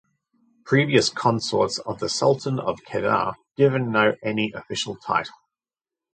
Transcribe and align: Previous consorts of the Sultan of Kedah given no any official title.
Previous 0.65 1.11
consorts 1.11 1.77
of 1.77 1.99
the 1.99 2.09
Sultan 2.09 2.57
of 2.59 2.79
Kedah 2.87 3.35
given 3.55 3.91
no 3.91 4.15
any 4.23 4.51
official 4.51 4.95
title. 4.95 5.35